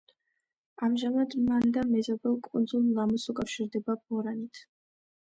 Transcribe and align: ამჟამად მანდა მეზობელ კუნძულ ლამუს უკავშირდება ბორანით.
ამჟამად 0.85 1.33
მანდა 1.49 1.83
მეზობელ 1.89 2.37
კუნძულ 2.47 2.87
ლამუს 2.95 3.25
უკავშირდება 3.33 3.97
ბორანით. 4.07 4.63